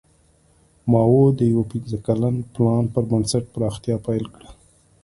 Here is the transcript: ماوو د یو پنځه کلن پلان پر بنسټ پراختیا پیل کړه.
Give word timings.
ماوو 0.91 1.23
د 1.39 1.41
یو 1.53 1.61
پنځه 1.71 1.97
کلن 2.05 2.35
پلان 2.53 2.85
پر 2.93 3.03
بنسټ 3.11 3.43
پراختیا 3.55 3.95
پیل 4.05 4.25
کړه. 4.35 4.49